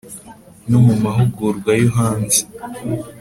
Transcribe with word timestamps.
no 0.69 0.79
mu 0.85 0.93
mahugurwa 1.03 1.71
yo 1.81 1.87
hanze 1.97 2.39